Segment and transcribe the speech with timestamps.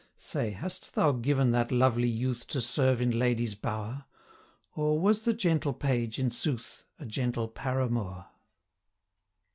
[0.17, 4.05] Say, hast thou given that lovely youth To serve in lady's bower?
[4.73, 8.25] Or was the gentle page, in sooth, 255 A gentle paramour?'